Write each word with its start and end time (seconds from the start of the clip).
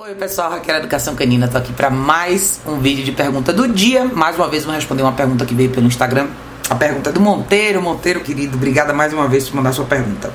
Oi 0.00 0.14
pessoal, 0.14 0.48
Raquel 0.52 0.76
Educação 0.76 1.16
Canina, 1.16 1.48
tô 1.48 1.58
aqui 1.58 1.72
para 1.72 1.90
mais 1.90 2.60
um 2.64 2.78
vídeo 2.78 3.04
de 3.04 3.10
pergunta 3.10 3.52
do 3.52 3.66
dia. 3.66 4.04
Mais 4.04 4.36
uma 4.36 4.46
vez 4.46 4.64
vou 4.64 4.72
responder 4.72 5.02
uma 5.02 5.10
pergunta 5.10 5.44
que 5.44 5.52
veio 5.52 5.70
pelo 5.70 5.88
Instagram. 5.88 6.28
A 6.70 6.76
pergunta 6.76 7.10
é 7.10 7.12
do 7.12 7.20
Monteiro. 7.20 7.82
Monteiro, 7.82 8.20
querido, 8.20 8.56
obrigada 8.56 8.92
mais 8.92 9.12
uma 9.12 9.26
vez 9.26 9.48
por 9.48 9.56
mandar 9.56 9.72
sua 9.72 9.86
pergunta. 9.86 10.32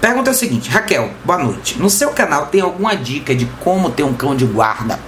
Pergunta 0.00 0.30
é 0.30 0.32
a 0.32 0.34
seguinte, 0.34 0.70
Raquel, 0.70 1.10
boa 1.26 1.38
noite. 1.38 1.78
No 1.78 1.90
seu 1.90 2.08
canal 2.12 2.46
tem 2.46 2.62
alguma 2.62 2.96
dica 2.96 3.34
de 3.34 3.44
como 3.60 3.90
ter 3.90 4.02
um 4.02 4.14
cão 4.14 4.34
de 4.34 4.46
guarda? 4.46 4.98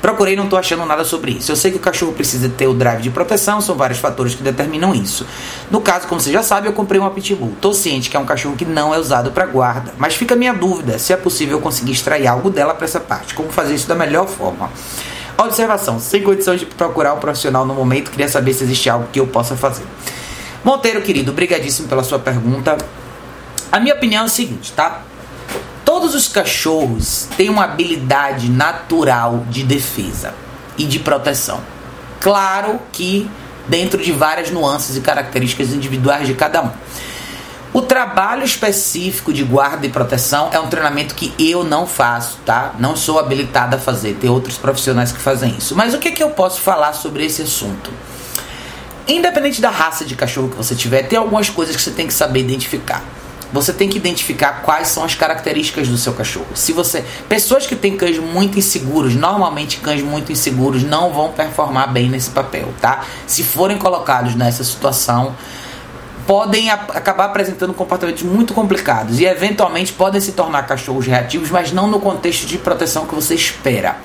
Procurei 0.00 0.34
não 0.34 0.44
estou 0.44 0.58
achando 0.58 0.84
nada 0.86 1.04
sobre 1.04 1.32
isso. 1.32 1.52
Eu 1.52 1.56
sei 1.56 1.70
que 1.70 1.76
o 1.76 1.80
cachorro 1.80 2.12
precisa 2.12 2.48
ter 2.48 2.66
o 2.66 2.74
drive 2.74 3.02
de 3.02 3.10
proteção, 3.10 3.60
são 3.60 3.74
vários 3.74 3.98
fatores 3.98 4.34
que 4.34 4.42
determinam 4.42 4.94
isso. 4.94 5.26
No 5.70 5.80
caso, 5.80 6.08
como 6.08 6.20
você 6.20 6.32
já 6.32 6.42
sabe, 6.42 6.68
eu 6.68 6.72
comprei 6.72 7.00
uma 7.00 7.10
Pitbull. 7.10 7.52
Estou 7.52 7.74
ciente 7.74 8.08
que 8.08 8.16
é 8.16 8.20
um 8.20 8.24
cachorro 8.24 8.56
que 8.56 8.64
não 8.64 8.94
é 8.94 8.98
usado 8.98 9.30
para 9.30 9.46
guarda, 9.46 9.92
mas 9.98 10.14
fica 10.14 10.34
a 10.34 10.36
minha 10.36 10.54
dúvida 10.54 10.98
se 10.98 11.12
é 11.12 11.16
possível 11.16 11.60
conseguir 11.60 11.92
extrair 11.92 12.26
algo 12.26 12.50
dela 12.50 12.74
para 12.74 12.84
essa 12.84 13.00
parte. 13.00 13.34
Como 13.34 13.50
fazer 13.50 13.74
isso 13.74 13.86
da 13.86 13.94
melhor 13.94 14.26
forma? 14.26 14.70
Observação: 15.36 16.00
sem 16.00 16.22
condições 16.22 16.60
de 16.60 16.66
procurar 16.66 17.14
um 17.14 17.18
profissional 17.18 17.66
no 17.66 17.74
momento, 17.74 18.10
queria 18.10 18.28
saber 18.28 18.54
se 18.54 18.64
existe 18.64 18.88
algo 18.88 19.08
que 19.12 19.20
eu 19.20 19.26
possa 19.26 19.56
fazer. 19.56 19.84
Monteiro, 20.62 21.00
querido, 21.00 21.32
brigadíssimo 21.32 21.88
pela 21.88 22.04
sua 22.04 22.18
pergunta. 22.18 22.76
A 23.72 23.80
minha 23.80 23.94
opinião 23.94 24.24
é 24.24 24.26
o 24.26 24.28
seguinte, 24.28 24.72
tá? 24.72 25.02
Todos 26.00 26.14
os 26.14 26.28
cachorros 26.28 27.28
têm 27.36 27.50
uma 27.50 27.64
habilidade 27.64 28.48
natural 28.48 29.44
de 29.50 29.62
defesa 29.62 30.32
e 30.78 30.86
de 30.86 30.98
proteção. 30.98 31.60
Claro 32.18 32.80
que 32.90 33.30
dentro 33.68 34.02
de 34.02 34.10
várias 34.10 34.50
nuances 34.50 34.96
e 34.96 35.02
características 35.02 35.74
individuais 35.74 36.26
de 36.26 36.32
cada 36.32 36.62
um. 36.62 36.70
O 37.74 37.82
trabalho 37.82 38.44
específico 38.44 39.30
de 39.30 39.44
guarda 39.44 39.84
e 39.84 39.90
proteção 39.90 40.48
é 40.50 40.58
um 40.58 40.68
treinamento 40.68 41.14
que 41.14 41.34
eu 41.38 41.64
não 41.64 41.86
faço, 41.86 42.38
tá? 42.46 42.74
Não 42.78 42.96
sou 42.96 43.18
habilitada 43.18 43.76
a 43.76 43.78
fazer, 43.78 44.14
tem 44.14 44.30
outros 44.30 44.56
profissionais 44.56 45.12
que 45.12 45.20
fazem 45.20 45.54
isso. 45.58 45.76
Mas 45.76 45.92
o 45.92 45.98
que, 45.98 46.12
que 46.12 46.22
eu 46.22 46.30
posso 46.30 46.62
falar 46.62 46.94
sobre 46.94 47.26
esse 47.26 47.42
assunto? 47.42 47.92
Independente 49.06 49.60
da 49.60 49.68
raça 49.68 50.06
de 50.06 50.16
cachorro 50.16 50.48
que 50.48 50.56
você 50.56 50.74
tiver, 50.74 51.02
tem 51.02 51.18
algumas 51.18 51.50
coisas 51.50 51.76
que 51.76 51.82
você 51.82 51.90
tem 51.90 52.06
que 52.06 52.14
saber 52.14 52.40
identificar 52.40 53.04
você 53.52 53.72
tem 53.72 53.88
que 53.88 53.98
identificar 53.98 54.62
quais 54.62 54.88
são 54.88 55.04
as 55.04 55.14
características 55.14 55.88
do 55.88 55.98
seu 55.98 56.12
cachorro. 56.12 56.46
Se 56.54 56.72
você, 56.72 57.04
pessoas 57.28 57.66
que 57.66 57.74
têm 57.74 57.96
cães 57.96 58.18
muito 58.18 58.58
inseguros, 58.58 59.14
normalmente 59.14 59.78
cães 59.78 60.02
muito 60.02 60.32
inseguros 60.32 60.82
não 60.82 61.12
vão 61.12 61.32
performar 61.32 61.92
bem 61.92 62.08
nesse 62.08 62.30
papel, 62.30 62.68
tá? 62.80 63.04
Se 63.26 63.42
forem 63.42 63.78
colocados 63.78 64.34
nessa 64.34 64.62
situação, 64.62 65.34
podem 66.26 66.70
acabar 66.70 67.24
apresentando 67.24 67.74
comportamentos 67.74 68.22
muito 68.22 68.54
complicados 68.54 69.18
e 69.18 69.24
eventualmente 69.24 69.92
podem 69.92 70.20
se 70.20 70.32
tornar 70.32 70.62
cachorros 70.62 71.06
reativos, 71.06 71.50
mas 71.50 71.72
não 71.72 71.88
no 71.88 71.98
contexto 71.98 72.46
de 72.46 72.56
proteção 72.56 73.04
que 73.04 73.14
você 73.14 73.34
espera. 73.34 73.96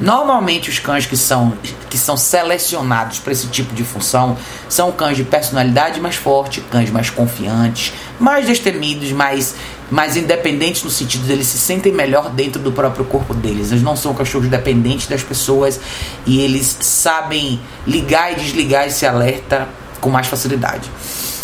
Normalmente 0.00 0.70
os 0.70 0.78
cães 0.78 1.04
que 1.04 1.16
são, 1.16 1.52
que 1.90 1.98
são 1.98 2.16
selecionados 2.16 3.18
para 3.18 3.32
esse 3.32 3.46
tipo 3.48 3.74
de 3.74 3.84
função 3.84 4.36
são 4.68 4.90
cães 4.90 5.16
de 5.16 5.24
personalidade 5.24 6.00
mais 6.00 6.16
forte, 6.16 6.62
cães 6.62 6.90
mais 6.90 7.10
confiantes, 7.10 7.92
mais 8.18 8.46
destemidos, 8.46 9.12
mais, 9.12 9.54
mais 9.90 10.16
independentes 10.16 10.82
no 10.82 10.90
sentido 10.90 11.26
de 11.26 11.32
eles 11.32 11.46
se 11.46 11.58
sentem 11.58 11.92
melhor 11.92 12.30
dentro 12.30 12.62
do 12.62 12.72
próprio 12.72 13.04
corpo 13.04 13.34
deles. 13.34 13.70
Eles 13.70 13.82
não 13.82 13.94
são 13.94 14.14
cachorros 14.14 14.48
dependentes 14.48 15.06
das 15.06 15.22
pessoas 15.22 15.78
e 16.24 16.40
eles 16.40 16.78
sabem 16.80 17.60
ligar 17.86 18.32
e 18.32 18.36
desligar 18.36 18.86
esse 18.86 19.04
alerta 19.04 19.68
com 20.00 20.08
mais 20.08 20.26
facilidade. 20.26 20.90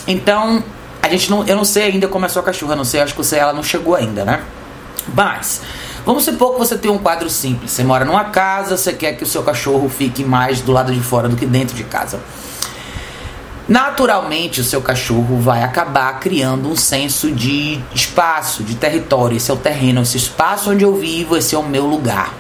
Então, 0.07 0.65
a 1.03 1.09
gente 1.09 1.31
não, 1.31 1.47
eu 1.47 1.57
não 1.57 1.65
sei 1.65 1.85
ainda 1.85 2.09
como 2.09 2.25
é 2.25 2.27
a 2.27 2.31
sua 2.31 2.43
cachorra, 2.43 2.75
não 2.75 2.85
sei, 2.85 3.01
acho 3.01 3.13
que 3.13 3.19
você, 3.19 3.37
ela 3.37 3.53
não 3.53 3.63
chegou 3.63 3.95
ainda, 3.95 4.25
né? 4.25 4.43
Mas 5.15 5.61
Vamos 6.07 6.23
supor 6.23 6.53
que 6.53 6.61
você 6.61 6.79
tem 6.79 6.89
um 6.89 6.99
quadro 6.99 7.29
simples. 7.29 7.73
Você 7.73 7.83
mora 7.83 8.05
numa 8.05 8.27
casa, 8.27 8.77
você 8.77 8.93
quer 8.93 9.15
que 9.17 9.25
o 9.25 9.27
seu 9.27 9.43
cachorro 9.43 9.89
fique 9.89 10.25
mais 10.25 10.61
do 10.61 10.71
lado 10.71 10.95
de 10.95 11.01
fora 11.01 11.29
do 11.29 11.35
que 11.35 11.45
dentro 11.45 11.75
de 11.75 11.83
casa. 11.83 12.21
Naturalmente, 13.69 14.61
o 14.61 14.65
seu 14.65 14.81
cachorro 14.81 15.41
vai 15.41 15.65
acabar 15.65 16.21
criando 16.21 16.69
um 16.71 16.77
senso 16.77 17.33
de 17.33 17.81
espaço, 17.93 18.63
de 18.63 18.77
território. 18.77 19.37
Esse 19.37 19.51
é 19.51 19.55
o 19.55 19.57
terreno, 19.57 20.03
esse 20.03 20.17
espaço 20.17 20.71
onde 20.71 20.85
eu 20.85 20.95
vivo, 20.95 21.37
esse 21.37 21.57
é 21.57 21.59
o 21.59 21.65
meu 21.65 21.85
lugar. 21.85 22.33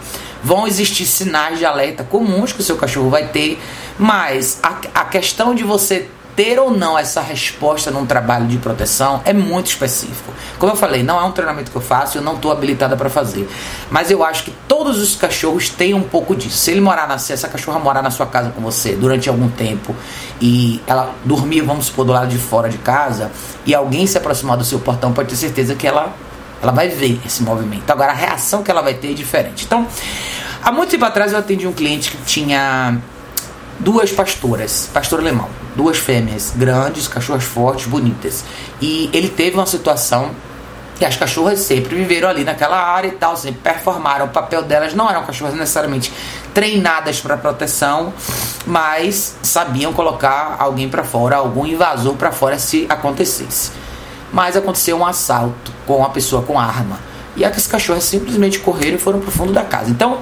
Vão 0.45 0.69
existir 0.69 1.05
sinais 1.05 1.59
de 1.59 1.67
alerta 1.67 2.05
comuns 2.05 2.53
que 2.53 2.61
o 2.61 2.63
seu 2.63 2.77
cachorro 2.77 3.11
vai 3.11 3.27
ter, 3.31 3.61
mas 3.99 4.61
a, 4.63 4.77
a 4.95 5.05
questão 5.07 5.57
de 5.57 5.65
você 5.65 6.09
ter 6.37 6.59
ou 6.61 6.71
não 6.71 6.99
essa 6.99 7.23
resposta 7.23 7.91
num 7.91 8.05
trabalho 8.05 8.47
de 8.47 8.59
proteção 8.59 9.23
é 9.25 9.33
muito 9.33 9.69
específico. 9.69 10.33
Como 10.59 10.71
eu 10.71 10.77
falei, 10.77 11.03
não 11.03 11.19
é 11.19 11.25
um 11.25 11.33
treinamento 11.33 11.71
que 11.71 11.77
eu 11.77 11.83
faço, 11.83 12.19
eu 12.19 12.23
não 12.23 12.35
estou 12.35 12.53
habilitada 12.53 12.95
para 12.97 13.09
fazer. 13.09 13.49
Mas 13.91 14.11
eu 14.11 14.23
acho 14.23 14.45
que 14.45 14.53
todos 14.69 15.01
os 15.01 15.17
cachorros 15.17 15.71
têm 15.71 15.95
um 15.95 16.03
pouco 16.03 16.37
disso. 16.37 16.59
Se 16.59 16.71
ele 16.71 16.83
morar 16.83 17.09
na, 17.09 17.17
se 17.17 17.33
essa 17.33 17.49
cachorra 17.49 17.79
morar 17.79 18.03
na 18.03 18.11
sua 18.11 18.27
casa 18.27 18.51
com 18.51 18.61
você 18.61 18.95
durante 18.95 19.29
algum 19.31 19.49
tempo 19.49 19.97
e 20.41 20.83
ela 20.87 21.15
dormir, 21.25 21.63
vamos 21.63 21.87
supor, 21.87 22.05
do 22.05 22.13
lado 22.13 22.29
de 22.29 22.39
fora 22.39 22.69
de 22.69 22.79
casa 22.79 23.33
e 23.65 23.75
alguém 23.75 24.07
se 24.07 24.19
aproximar 24.19 24.59
do 24.59 24.65
seu 24.65 24.79
portão, 24.79 25.13
pode 25.13 25.31
ter 25.31 25.37
certeza 25.37 25.75
que 25.75 25.87
ela 25.87 26.15
ela 26.63 26.73
vai 26.73 26.89
ver 26.89 27.21
esse 27.25 27.43
movimento. 27.43 27.91
Agora 27.91 28.13
a 28.13 28.15
reação 28.15 28.63
que 28.63 28.71
ela 28.71 28.81
vai 28.81 28.95
ter 28.95 29.11
é 29.11 29.15
diferente. 29.15 29.65
Então, 29.65 29.87
há 30.63 30.73
muito 30.73 30.91
tempo 30.91 31.05
atrás 31.05 31.33
eu 31.33 31.39
atendi 31.39 31.67
um 31.67 31.73
cliente 31.73 32.11
que 32.11 32.17
tinha 32.25 32.99
duas 33.79 34.11
pastoras, 34.11 34.89
pastor 34.93 35.21
alemão, 35.21 35.49
duas 35.77 35.99
fêmeas 35.99 36.53
grandes, 36.57 37.07
cachorras 37.07 37.45
fortes, 37.45 37.87
bonitas. 37.87 38.45
E 38.81 39.11
ele 39.13 39.29
teve 39.29 39.57
uma 39.57 39.67
situação 39.67 40.31
que 40.99 41.05
as 41.05 41.15
cachorras 41.15 41.61
sempre 41.61 41.95
viveram 41.95 42.29
ali 42.29 42.43
naquela 42.43 42.79
área 42.79 43.09
e 43.09 43.13
tal, 43.13 43.37
sempre 43.37 43.61
performaram. 43.63 44.27
O 44.27 44.29
papel 44.29 44.63
delas 44.63 44.95
não 44.95 45.09
eram 45.09 45.23
cachorras 45.25 45.55
necessariamente 45.55 46.11
treinadas 46.55 47.21
para 47.21 47.37
proteção, 47.37 48.15
mas 48.67 49.37
sabiam 49.43 49.93
colocar 49.93 50.57
alguém 50.59 50.89
para 50.89 51.05
fora, 51.05 51.37
algum 51.37 51.67
invasor 51.67 52.15
para 52.15 52.33
fora 52.33 52.59
se 52.59 52.87
acontecesse. 52.89 53.71
Mas 54.33 54.57
aconteceu 54.57 54.97
um 54.97 55.07
assalto 55.07 55.71
com 55.87 55.99
uma 55.99 56.11
pessoa 56.11 56.43
com 56.43 56.59
arma. 56.59 56.99
E 57.37 57.45
as 57.45 57.67
cachorras 57.67 58.05
simplesmente 58.05 58.59
correram 58.59 58.97
e 58.97 58.99
foram 58.99 59.21
para 59.21 59.29
o 59.29 59.33
fundo 59.33 59.53
da 59.53 59.63
casa. 59.63 59.91
Então, 59.91 60.21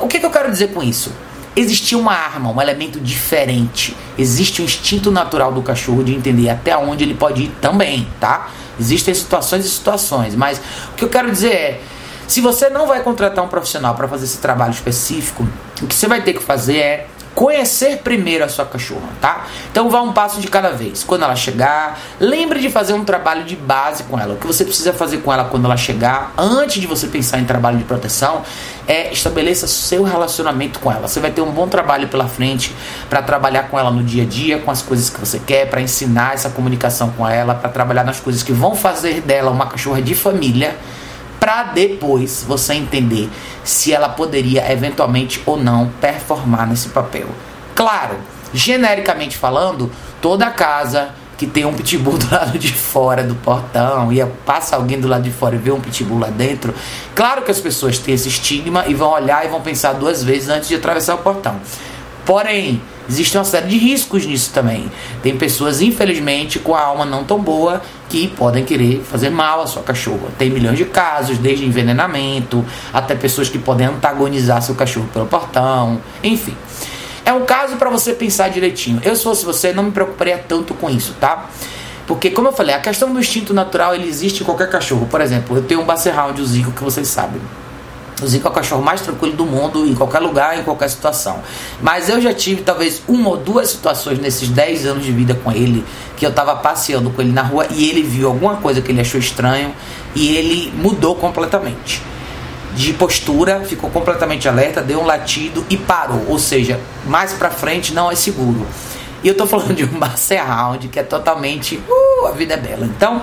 o 0.00 0.06
que, 0.06 0.20
que 0.20 0.26
eu 0.26 0.30
quero 0.30 0.50
dizer 0.50 0.68
com 0.68 0.80
isso? 0.80 1.12
Existia 1.60 1.98
uma 1.98 2.12
arma, 2.12 2.50
um 2.50 2.60
elemento 2.60 3.00
diferente. 3.00 3.96
Existe 4.16 4.60
o 4.60 4.62
um 4.62 4.66
instinto 4.66 5.10
natural 5.10 5.52
do 5.52 5.62
cachorro 5.62 6.04
de 6.04 6.14
entender 6.14 6.48
até 6.48 6.76
onde 6.76 7.04
ele 7.04 7.14
pode 7.14 7.44
ir 7.44 7.52
também, 7.60 8.06
tá? 8.20 8.50
Existem 8.78 9.12
situações 9.12 9.64
e 9.64 9.68
situações, 9.68 10.34
mas 10.34 10.60
o 10.92 10.94
que 10.94 11.04
eu 11.04 11.08
quero 11.08 11.30
dizer 11.30 11.52
é, 11.52 11.80
se 12.28 12.40
você 12.40 12.68
não 12.68 12.86
vai 12.86 13.02
contratar 13.02 13.44
um 13.44 13.48
profissional 13.48 13.94
para 13.94 14.06
fazer 14.06 14.24
esse 14.24 14.38
trabalho 14.38 14.72
específico, 14.72 15.48
o 15.82 15.86
que 15.86 15.94
você 15.94 16.06
vai 16.06 16.22
ter 16.22 16.34
que 16.34 16.42
fazer 16.42 16.76
é 16.76 17.06
conhecer 17.38 17.98
primeiro 17.98 18.42
a 18.42 18.48
sua 18.48 18.64
cachorra, 18.64 19.10
tá? 19.20 19.46
Então 19.70 19.88
vá 19.88 20.02
um 20.02 20.12
passo 20.12 20.40
de 20.40 20.48
cada 20.48 20.70
vez. 20.70 21.04
Quando 21.04 21.22
ela 21.22 21.36
chegar, 21.36 21.96
lembre 22.18 22.60
de 22.60 22.68
fazer 22.68 22.94
um 22.94 23.04
trabalho 23.04 23.44
de 23.44 23.54
base 23.54 24.02
com 24.02 24.18
ela. 24.18 24.34
O 24.34 24.36
que 24.38 24.44
você 24.44 24.64
precisa 24.64 24.92
fazer 24.92 25.18
com 25.18 25.32
ela 25.32 25.44
quando 25.44 25.64
ela 25.64 25.76
chegar, 25.76 26.32
antes 26.36 26.80
de 26.80 26.88
você 26.88 27.06
pensar 27.06 27.38
em 27.38 27.44
trabalho 27.44 27.78
de 27.78 27.84
proteção, 27.84 28.42
é 28.88 29.12
estabeleça 29.12 29.68
seu 29.68 30.02
relacionamento 30.02 30.80
com 30.80 30.90
ela. 30.90 31.06
Você 31.06 31.20
vai 31.20 31.30
ter 31.30 31.40
um 31.40 31.52
bom 31.52 31.68
trabalho 31.68 32.08
pela 32.08 32.26
frente 32.26 32.74
para 33.08 33.22
trabalhar 33.22 33.68
com 33.68 33.78
ela 33.78 33.92
no 33.92 34.02
dia 34.02 34.24
a 34.24 34.26
dia, 34.26 34.58
com 34.58 34.72
as 34.72 34.82
coisas 34.82 35.08
que 35.08 35.20
você 35.20 35.38
quer, 35.38 35.70
para 35.70 35.80
ensinar 35.80 36.34
essa 36.34 36.50
comunicação 36.50 37.10
com 37.10 37.28
ela, 37.28 37.54
para 37.54 37.70
trabalhar 37.70 38.02
nas 38.02 38.18
coisas 38.18 38.42
que 38.42 38.52
vão 38.52 38.74
fazer 38.74 39.20
dela 39.20 39.52
uma 39.52 39.66
cachorra 39.66 40.02
de 40.02 40.12
família 40.12 40.76
para 41.38 41.64
depois 41.64 42.44
você 42.46 42.74
entender 42.74 43.28
se 43.64 43.92
ela 43.92 44.08
poderia 44.08 44.70
eventualmente 44.70 45.42
ou 45.46 45.56
não 45.56 45.88
performar 46.00 46.66
nesse 46.66 46.88
papel. 46.88 47.28
Claro, 47.74 48.16
genericamente 48.52 49.36
falando, 49.36 49.90
toda 50.20 50.50
casa 50.50 51.10
que 51.36 51.46
tem 51.46 51.64
um 51.64 51.72
pitbull 51.72 52.18
do 52.18 52.28
lado 52.34 52.58
de 52.58 52.72
fora 52.72 53.22
do 53.22 53.36
portão 53.36 54.12
e 54.12 54.24
passa 54.44 54.74
alguém 54.74 55.00
do 55.00 55.06
lado 55.06 55.22
de 55.22 55.30
fora 55.30 55.54
e 55.54 55.58
vê 55.58 55.70
um 55.70 55.80
pitbull 55.80 56.18
lá 56.18 56.28
dentro, 56.28 56.74
claro 57.14 57.42
que 57.42 57.50
as 57.50 57.60
pessoas 57.60 57.98
têm 57.98 58.14
esse 58.14 58.28
estigma 58.28 58.84
e 58.88 58.94
vão 58.94 59.10
olhar 59.12 59.46
e 59.46 59.48
vão 59.48 59.60
pensar 59.60 59.92
duas 59.92 60.24
vezes 60.24 60.48
antes 60.48 60.68
de 60.68 60.74
atravessar 60.74 61.14
o 61.14 61.18
portão. 61.18 61.60
Porém, 62.28 62.78
existe 63.08 63.38
uma 63.38 63.44
série 63.44 63.68
de 63.68 63.78
riscos 63.78 64.26
nisso 64.26 64.50
também. 64.52 64.92
Tem 65.22 65.34
pessoas, 65.38 65.80
infelizmente, 65.80 66.58
com 66.58 66.74
a 66.74 66.82
alma 66.82 67.06
não 67.06 67.24
tão 67.24 67.40
boa 67.40 67.80
que 68.06 68.28
podem 68.28 68.66
querer 68.66 69.00
fazer 69.02 69.30
mal 69.30 69.62
à 69.62 69.66
sua 69.66 69.82
cachorra. 69.82 70.28
Tem 70.36 70.50
milhões 70.50 70.76
de 70.76 70.84
casos, 70.84 71.38
desde 71.38 71.64
envenenamento 71.64 72.62
até 72.92 73.14
pessoas 73.14 73.48
que 73.48 73.58
podem 73.58 73.86
antagonizar 73.86 74.60
seu 74.60 74.74
cachorro 74.74 75.08
pelo 75.10 75.24
portão, 75.24 76.02
enfim. 76.22 76.54
É 77.24 77.32
um 77.32 77.46
caso 77.46 77.76
para 77.76 77.88
você 77.88 78.12
pensar 78.12 78.50
direitinho. 78.50 79.00
Eu, 79.02 79.16
se 79.16 79.24
fosse 79.24 79.46
você, 79.46 79.72
não 79.72 79.84
me 79.84 79.90
preocuparia 79.90 80.36
tanto 80.36 80.74
com 80.74 80.90
isso, 80.90 81.14
tá? 81.18 81.48
Porque, 82.06 82.28
como 82.28 82.48
eu 82.48 82.52
falei, 82.52 82.74
a 82.74 82.80
questão 82.80 83.10
do 83.10 83.18
instinto 83.18 83.54
natural 83.54 83.94
ele 83.94 84.06
existe 84.06 84.42
em 84.42 84.44
qualquer 84.44 84.68
cachorro. 84.68 85.06
Por 85.10 85.22
exemplo, 85.22 85.56
eu 85.56 85.62
tenho 85.62 85.80
um 85.80 85.84
Basset 85.86 86.14
Hound, 86.14 86.42
o 86.42 86.44
Zico, 86.44 86.72
que 86.72 86.84
vocês 86.84 87.08
sabem. 87.08 87.40
O 88.20 88.26
Zico 88.26 88.48
é 88.48 88.50
o 88.50 88.52
cachorro 88.52 88.82
mais 88.82 89.00
tranquilo 89.00 89.34
do 89.34 89.46
mundo, 89.46 89.86
em 89.86 89.94
qualquer 89.94 90.18
lugar, 90.18 90.58
em 90.58 90.62
qualquer 90.64 90.88
situação. 90.88 91.40
Mas 91.80 92.08
eu 92.08 92.20
já 92.20 92.34
tive 92.34 92.62
talvez 92.62 93.00
uma 93.06 93.30
ou 93.30 93.36
duas 93.36 93.70
situações 93.70 94.18
nesses 94.18 94.48
10 94.48 94.86
anos 94.86 95.04
de 95.04 95.12
vida 95.12 95.34
com 95.34 95.52
ele, 95.52 95.84
que 96.16 96.26
eu 96.26 96.30
estava 96.30 96.56
passeando 96.56 97.10
com 97.10 97.22
ele 97.22 97.32
na 97.32 97.42
rua 97.42 97.66
e 97.70 97.88
ele 97.88 98.02
viu 98.02 98.26
alguma 98.26 98.56
coisa 98.56 98.80
que 98.80 98.90
ele 98.90 99.00
achou 99.00 99.20
estranho 99.20 99.72
e 100.14 100.36
ele 100.36 100.72
mudou 100.76 101.14
completamente. 101.14 102.02
de 102.74 102.92
postura, 102.92 103.60
ficou 103.64 103.90
completamente 103.90 104.48
alerta, 104.48 104.80
deu 104.80 105.00
um 105.00 105.06
latido 105.06 105.64
e 105.68 105.76
parou. 105.76 106.24
Ou 106.28 106.38
seja, 106.38 106.78
mais 107.06 107.32
para 107.32 107.50
frente 107.50 107.92
não 107.92 108.10
é 108.10 108.14
seguro. 108.14 108.66
E 109.22 109.28
eu 109.28 109.34
tô 109.34 109.46
falando 109.46 109.74
de 109.74 109.84
um 109.84 109.88
Basset 109.98 110.40
Hound 110.40 110.86
que 110.88 110.98
é 110.98 111.02
totalmente. 111.02 111.76
Uh, 111.88 112.26
a 112.26 112.32
vida 112.32 112.54
é 112.54 112.56
bela. 112.56 112.84
Então, 112.84 113.22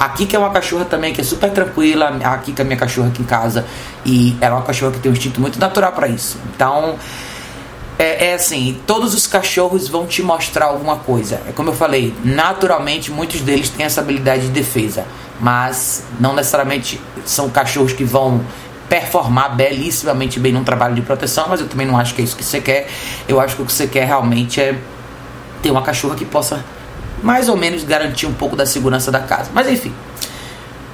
aqui 0.00 0.24
que 0.24 0.34
é 0.34 0.38
uma 0.38 0.48
cachorra 0.48 0.86
também 0.86 1.12
que 1.12 1.20
é 1.20 1.24
super 1.24 1.50
tranquila, 1.50 2.08
aqui 2.24 2.52
que 2.52 2.62
é 2.62 2.64
a 2.64 2.66
minha 2.66 2.78
cachorra 2.78 3.08
aqui 3.08 3.20
em 3.20 3.26
casa. 3.26 3.66
E 4.04 4.34
ela 4.40 4.54
é 4.54 4.58
uma 4.58 4.64
cachorra 4.64 4.92
que 4.92 4.98
tem 4.98 5.12
um 5.12 5.14
instinto 5.14 5.38
muito 5.40 5.60
natural 5.60 5.92
para 5.92 6.08
isso. 6.08 6.38
Então. 6.54 6.96
É, 7.98 8.30
é, 8.30 8.34
assim, 8.34 8.80
todos 8.86 9.12
os 9.12 9.26
cachorros 9.26 9.86
vão 9.86 10.06
te 10.06 10.22
mostrar 10.22 10.68
alguma 10.68 10.96
coisa. 10.96 11.38
É 11.46 11.52
como 11.52 11.68
eu 11.68 11.74
falei, 11.74 12.14
naturalmente 12.24 13.10
muitos 13.10 13.42
deles 13.42 13.68
têm 13.68 13.84
essa 13.84 14.00
habilidade 14.00 14.44
de 14.44 14.48
defesa, 14.48 15.04
mas 15.38 16.02
não 16.18 16.34
necessariamente 16.34 16.98
são 17.26 17.50
cachorros 17.50 17.92
que 17.92 18.02
vão 18.02 18.40
performar 18.88 19.54
belíssimamente 19.54 20.40
bem 20.40 20.50
num 20.50 20.64
trabalho 20.64 20.94
de 20.94 21.02
proteção, 21.02 21.44
mas 21.50 21.60
eu 21.60 21.68
também 21.68 21.86
não 21.86 21.98
acho 21.98 22.14
que 22.14 22.22
é 22.22 22.24
isso 22.24 22.34
que 22.34 22.42
você 22.42 22.58
quer. 22.58 22.88
Eu 23.28 23.38
acho 23.38 23.54
que 23.54 23.60
o 23.60 23.66
que 23.66 23.72
você 23.72 23.86
quer 23.86 24.06
realmente 24.06 24.62
é 24.62 24.78
ter 25.60 25.70
uma 25.70 25.82
cachorra 25.82 26.14
que 26.14 26.24
possa 26.24 26.64
mais 27.22 27.48
ou 27.48 27.56
menos 27.56 27.84
garantir 27.84 28.26
um 28.26 28.34
pouco 28.34 28.56
da 28.56 28.66
segurança 28.66 29.10
da 29.10 29.20
casa. 29.20 29.50
Mas 29.52 29.68
enfim, 29.68 29.92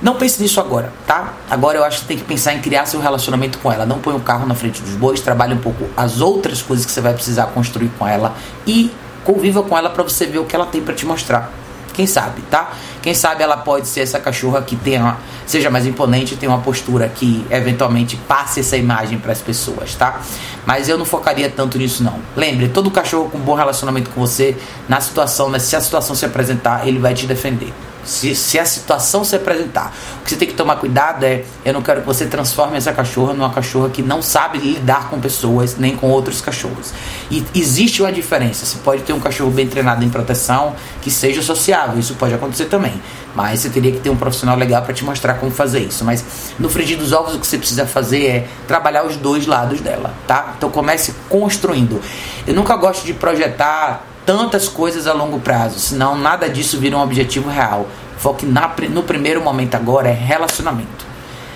não 0.01 0.17
pense 0.17 0.41
nisso 0.43 0.61
agora, 0.61 0.93
tá? 1.07 1.33
Agora 1.51 1.79
eu 1.79 1.85
acho 1.85 2.01
que 2.01 2.07
tem 2.07 2.19
que 2.19 2.25
pensar 2.25 2.53
em 2.55 2.61
criar 2.61 2.87
seu 2.87 3.01
relacionamento 3.01 3.59
com 3.59 3.73
ela. 3.73 3.87
Não 3.87 3.99
põe 3.99 4.15
o 4.15 4.21
carro 4.21 4.47
na 4.47 4.55
frente 4.55 4.83
dos 4.83 4.95
bois, 4.95 5.21
trabalhe 5.21 5.55
um 5.55 5.59
pouco 5.59 5.89
as 5.97 6.21
outras 6.21 6.61
coisas 6.61 6.85
que 6.85 6.93
você 6.93 7.01
vai 7.01 7.15
precisar 7.15 7.47
construir 7.47 7.91
com 7.99 8.07
ela 8.07 8.35
e 8.67 8.91
conviva 9.25 9.63
com 9.63 9.77
ela 9.77 9.91
para 9.91 10.03
você 10.03 10.27
ver 10.27 10.39
o 10.39 10.45
que 10.45 10.55
ela 10.55 10.67
tem 10.67 10.83
para 10.83 10.95
te 10.95 11.07
mostrar. 11.07 11.51
Quem 11.97 12.07
sabe, 12.07 12.43
tá? 12.51 12.73
Quem 13.01 13.15
sabe 13.15 13.43
ela 13.43 13.57
pode 13.57 13.89
ser 13.89 14.01
essa 14.01 14.21
cachorra 14.21 14.61
que 14.61 14.77
tenha, 14.77 15.17
seja 15.47 15.71
mais 15.71 15.87
imponente, 15.87 16.37
tenha 16.37 16.53
uma 16.53 16.61
postura 16.61 17.09
que 17.09 17.47
eventualmente 17.51 18.17
passe 18.29 18.61
essa 18.61 18.77
imagem 18.77 19.19
para 19.19 19.33
as 19.33 19.41
pessoas, 19.41 19.95
tá? 19.95 20.21
Mas 20.67 20.91
eu 20.91 20.99
não 20.99 21.07
focaria 21.07 21.49
tanto 21.49 21.79
nisso 21.79 22.05
não. 22.05 22.21
Lembre, 22.37 22.69
todo 22.69 22.91
cachorro 22.91 23.31
com 23.31 23.39
bom 23.39 23.55
relacionamento 23.55 24.11
com 24.11 24.21
você, 24.21 24.55
na 24.87 25.01
situação, 25.01 25.49
né, 25.49 25.59
se 25.59 25.75
a 25.75 25.81
situação 25.81 26.15
se 26.15 26.27
apresentar, 26.27 26.87
ele 26.87 26.99
vai 26.99 27.15
te 27.15 27.27
defender. 27.27 27.73
Se, 28.07 28.35
se, 28.35 28.59
a 28.59 28.65
situação 28.65 29.25
se 29.25 29.35
apresentar. 29.35 29.93
O 30.21 30.25
que 30.25 30.31
você 30.31 30.37
tem 30.37 30.49
que 30.49 30.55
tomar 30.55 30.77
cuidado 30.77 31.25
é: 31.25 31.45
eu 31.65 31.73
não 31.73 31.83
quero 31.83 32.01
que 32.01 32.07
você 32.07 32.27
transforme 32.27 32.77
essa 32.77 32.93
cachorra 32.93 33.35
numa 33.35 33.51
cachorra 33.51 33.91
que 33.91 34.03
não 34.03 34.23
sabe 34.23 34.59
lidar 34.59 35.11
com 35.11 35.21
pessoas 35.21 35.77
nem 35.77 35.97
com 35.97 36.09
outros 36.09 36.41
cachorros. 36.41 36.93
E 37.31 37.45
existe 37.55 38.03
uma 38.03 38.13
diferença. 38.13 38.65
Você 38.65 38.79
pode 38.79 39.03
ter 39.03 39.13
um 39.13 39.21
cachorro 39.21 39.51
bem 39.51 39.67
treinado 39.67 40.05
em 40.05 40.09
proteção 40.09 40.75
que 41.03 41.11
seja 41.11 41.43
sociável, 41.43 41.99
isso 41.99 42.15
pode 42.15 42.35
acontecer 42.35 42.67
também. 42.67 42.95
Mas 43.35 43.61
você 43.61 43.69
teria 43.69 43.93
que 43.93 44.01
ter 44.01 44.09
um 44.09 44.17
profissional 44.17 44.57
legal 44.57 44.83
para 44.83 44.95
te 44.95 45.05
mostrar 45.05 45.35
como 45.35 45.53
fazer 45.53 45.81
isso. 45.81 46.05
Mas 46.05 46.25
no 46.59 46.71
frigir 46.71 46.97
dos 46.97 47.13
ovos, 47.13 47.35
o 47.35 47.39
que 47.39 47.47
você 47.47 47.59
precisa 47.59 47.85
fazer 47.85 48.27
é 48.27 48.49
trabalhar 48.67 49.05
os 49.05 49.17
dois 49.17 49.47
lados 49.47 49.81
dela, 49.81 50.15
tá? 50.27 50.55
Então 50.57 50.71
comece 50.71 51.15
construindo. 51.29 52.01
Eu 52.47 52.55
nunca 52.55 52.77
gosto 52.77 53.05
de 53.05 53.13
projetar 53.13 54.16
tantas 54.27 54.69
coisas 54.69 55.07
a 55.07 55.13
longo 55.13 55.39
prazo, 55.39 55.79
senão 55.79 56.19
nada 56.19 56.51
disso 56.51 56.81
vira 56.81 56.97
um 56.97 57.01
objetivo 57.01 57.49
real. 57.49 57.87
Foque 58.19 58.45
na, 58.45 58.75
no 58.91 59.05
primeiro 59.05 59.41
momento 59.41 59.77
agora 59.77 60.09
é 60.09 60.13
relacionamento. 60.13 61.07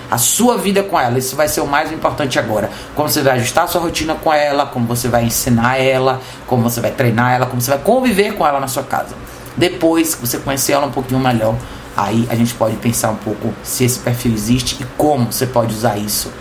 A 0.09 0.19
sua 0.19 0.57
vida 0.57 0.83
com 0.83 0.99
ela, 0.99 1.19
isso 1.19 1.37
vai 1.37 1.49
ser 1.49 1.61
o 1.61 1.67
mais 1.67 1.93
importante 1.93 2.39
agora. 2.39 2.71
Como 2.95 3.09
você 3.09 3.23
vai 3.23 3.35
ajustar 3.35 3.65
a 3.65 3.67
sua 3.67 3.81
rotina 3.81 4.15
com 4.15 4.33
ela, 4.33 4.67
como 4.67 4.87
você 4.87 5.09
vai 5.09 5.25
ensinar 5.25 5.79
ela, 5.79 6.21
como 6.47 6.63
você 6.63 6.81
vai 6.81 6.91
treinar 6.91 7.33
ela, 7.33 7.47
como 7.47 7.61
você 7.61 7.71
vai 7.71 7.81
conviver 7.81 8.35
com 8.35 8.47
ela 8.47 8.61
na 8.61 8.69
sua 8.69 8.83
casa. 8.83 9.15
Depois 9.57 10.15
que 10.15 10.27
você 10.27 10.39
conhecer 10.39 10.73
ela 10.73 10.87
um 10.87 10.91
pouquinho 10.91 11.21
melhor, 11.21 11.55
aí 11.97 12.27
a 12.31 12.35
gente 12.35 12.55
pode 12.55 12.77
pensar 12.77 13.11
um 13.11 13.17
pouco 13.17 13.53
se 13.63 13.85
esse 13.85 13.99
perfil 13.99 14.33
existe 14.33 14.77
e 14.81 14.85
como 14.97 15.33
você 15.33 15.47
pode 15.47 15.75
usar 15.75 15.97
isso 15.97 16.33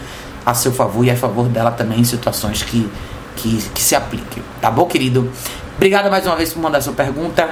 a 0.45 0.53
seu 0.53 0.71
favor 0.71 1.05
e 1.05 1.11
a 1.11 1.15
favor 1.15 1.47
dela 1.47 1.71
também 1.71 1.99
em 1.99 2.03
situações 2.03 2.63
que, 2.63 2.89
que, 3.35 3.61
que 3.73 3.81
se 3.81 3.95
apliquem. 3.95 4.41
Tá 4.59 4.71
bom, 4.71 4.85
querido? 4.85 5.31
Obrigado 5.79 6.11
mais 6.11 6.25
uma 6.27 6.35
vez 6.35 6.51
por 6.51 6.61
mandar 6.61 6.81
sua 6.81 6.91
pergunta. 6.91 7.51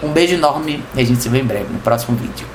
Um 0.00 0.12
beijo 0.12 0.36
enorme 0.36 0.80
e 0.94 1.00
a 1.00 1.04
gente 1.04 1.20
se 1.20 1.28
vê 1.28 1.40
em 1.40 1.44
breve 1.44 1.66
no 1.72 1.80
próximo 1.80 2.16
vídeo. 2.16 2.46